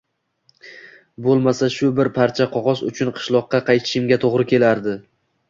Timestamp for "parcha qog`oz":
2.15-2.83